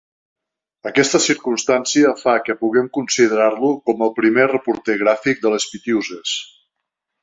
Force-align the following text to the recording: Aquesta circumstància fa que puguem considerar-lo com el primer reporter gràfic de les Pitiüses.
Aquesta 0.91 1.21
circumstància 1.25 2.15
fa 2.23 2.35
que 2.47 2.57
puguem 2.63 2.89
considerar-lo 2.99 3.71
com 3.91 4.05
el 4.09 4.15
primer 4.19 4.51
reporter 4.57 5.01
gràfic 5.07 5.47
de 5.49 5.57
les 5.57 5.73
Pitiüses. 5.75 6.39